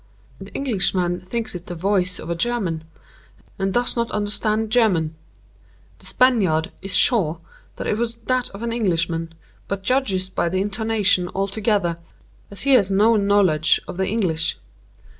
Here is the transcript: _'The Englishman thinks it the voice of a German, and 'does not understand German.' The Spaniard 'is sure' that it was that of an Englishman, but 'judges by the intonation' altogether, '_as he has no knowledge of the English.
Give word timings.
_'The 0.43 0.51
Englishman 0.53 1.19
thinks 1.19 1.53
it 1.53 1.67
the 1.67 1.75
voice 1.75 2.17
of 2.17 2.31
a 2.31 2.35
German, 2.35 2.85
and 3.59 3.71
'does 3.71 3.95
not 3.95 4.09
understand 4.09 4.71
German.' 4.71 5.13
The 5.99 6.07
Spaniard 6.07 6.71
'is 6.81 6.95
sure' 6.95 7.39
that 7.75 7.85
it 7.85 7.99
was 7.99 8.15
that 8.15 8.49
of 8.49 8.63
an 8.63 8.73
Englishman, 8.73 9.35
but 9.67 9.83
'judges 9.83 10.27
by 10.31 10.49
the 10.49 10.59
intonation' 10.59 11.29
altogether, 11.35 11.99
'_as 12.51 12.61
he 12.63 12.71
has 12.71 12.89
no 12.89 13.15
knowledge 13.15 13.79
of 13.87 13.97
the 13.97 14.07
English. 14.07 14.57